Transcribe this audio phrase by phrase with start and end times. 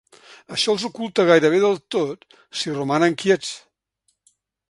[0.55, 2.25] Això els oculta gairebé del tot
[2.61, 3.53] si romanen quiets.